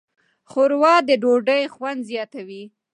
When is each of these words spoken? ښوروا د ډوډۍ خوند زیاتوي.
ښوروا 0.49 0.95
د 1.07 1.09
ډوډۍ 1.23 1.63
خوند 1.73 1.99
زیاتوي. 2.09 2.63